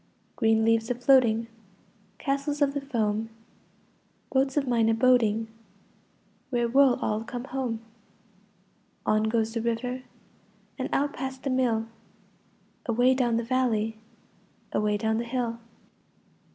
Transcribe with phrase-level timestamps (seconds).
[0.35, 1.45] Green leaves a floating,
[2.17, 3.29] Castles of the foam,
[4.31, 5.47] Boats of mine a boating—
[6.49, 7.81] Where will all come home?
[9.05, 10.01] On goes the river
[10.79, 11.85] And out past the mill,
[12.87, 13.95] Away down the valley,
[14.73, 15.59] Away down the hill.